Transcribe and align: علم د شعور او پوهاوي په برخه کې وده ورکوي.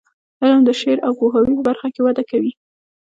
علم 0.41 0.59
د 0.65 0.69
شعور 0.79 0.99
او 1.07 1.11
پوهاوي 1.19 1.53
په 1.57 1.63
برخه 1.69 1.87
کې 1.93 2.01
وده 2.01 2.21
ورکوي. 2.23 2.51